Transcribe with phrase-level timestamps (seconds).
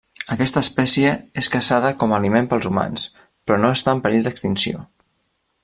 [0.35, 3.05] Aquesta espècie és caçada com a aliment pels humans,
[3.49, 4.83] però no està en perill d'extinció.